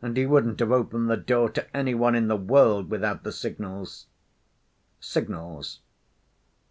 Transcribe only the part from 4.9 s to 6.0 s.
"Signals?